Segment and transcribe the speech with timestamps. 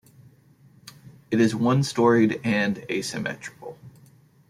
[1.29, 3.77] It is one-storied and asymmetrical.